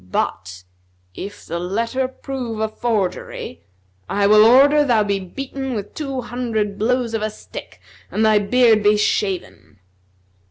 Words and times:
But, 0.11 0.63
if 1.13 1.45
the 1.45 1.59
letter 1.59 2.07
prove 2.07 2.59
a 2.59 2.67
forgery, 2.67 3.61
I 4.09 4.25
will 4.25 4.43
order 4.43 4.83
thou 4.83 5.03
be 5.03 5.19
beaten 5.19 5.75
with 5.75 5.93
two 5.93 6.21
hundred 6.21 6.79
blows 6.79 7.13
of 7.13 7.21
a 7.21 7.29
stick 7.29 7.79
and 8.09 8.25
thy 8.25 8.39
beard 8.39 8.81
be 8.81 8.97
shaven." 8.97 9.77